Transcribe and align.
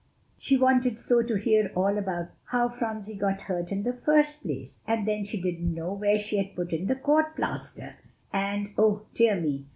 She 0.39 0.57
wanted 0.57 0.97
so 0.97 1.21
to 1.21 1.35
hear 1.35 1.71
all 1.75 1.95
about 1.95 2.29
how 2.45 2.69
Phronsie 2.69 3.13
got 3.13 3.41
hurt 3.41 3.71
in 3.71 3.83
the 3.83 3.93
first 3.93 4.41
place, 4.41 4.79
and 4.87 5.07
then 5.07 5.25
she 5.25 5.39
didn't 5.39 5.75
know 5.75 5.93
where 5.93 6.17
she 6.17 6.37
had 6.37 6.55
put 6.55 6.69
the 6.71 6.95
court 6.95 7.35
plaster; 7.35 7.93
and, 8.33 8.71
oh, 8.79 9.03
dear 9.13 9.39
me! 9.39 9.67